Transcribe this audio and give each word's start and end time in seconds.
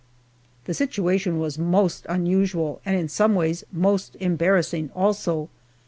The 0.65 0.73
situation 0.73 1.37
was 1.37 1.59
most 1.59 2.07
unusual 2.09 2.81
and 2.87 2.97
in 2.97 3.07
some 3.07 3.35
ways 3.35 3.63
most 3.71 4.15
embarrassing, 4.19 4.89
also. 4.95 5.47